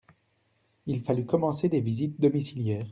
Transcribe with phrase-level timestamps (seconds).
[0.87, 2.89] Il fallut commencer des visites domiciliaires.